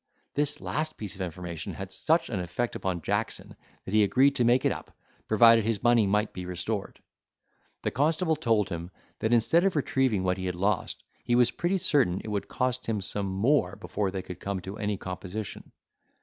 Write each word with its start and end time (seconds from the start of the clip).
This 0.33 0.59
last 0.59 0.97
piece 0.97 1.13
of 1.13 1.21
information 1.21 1.75
had 1.75 1.91
such 1.93 2.29
an 2.31 2.39
effect 2.39 2.75
upon 2.75 3.03
Jackson, 3.03 3.55
that 3.85 3.93
he 3.93 4.03
agreed 4.03 4.35
to 4.37 4.43
make 4.43 4.65
it 4.65 4.71
up, 4.71 4.89
provided 5.27 5.63
his 5.63 5.83
money 5.83 6.07
might 6.07 6.33
be 6.33 6.43
restored. 6.47 6.99
The 7.83 7.91
constable 7.91 8.35
told 8.35 8.69
him, 8.69 8.89
that, 9.19 9.31
instead 9.31 9.63
of 9.63 9.75
retrieving 9.75 10.23
what 10.23 10.39
he 10.39 10.47
had 10.47 10.55
lost, 10.55 11.03
he 11.23 11.35
was 11.35 11.51
pretty 11.51 11.77
certain 11.77 12.19
it 12.23 12.29
would 12.31 12.47
cost 12.47 12.87
him 12.87 12.99
some 12.99 13.27
more 13.27 13.75
before 13.75 14.09
they 14.09 14.23
could 14.23 14.39
come 14.39 14.59
to 14.61 14.79
any 14.79 14.97
composition. 14.97 15.71